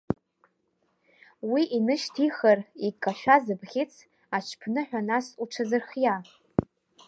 Уи 1.51 1.63
инышьҭихыр 1.77 2.59
икашәаз 2.87 3.45
абӷьыц, 3.53 3.93
аҽԥныҳәа 4.37 5.01
нас 5.09 5.27
уҽазырхиа. 5.41 6.15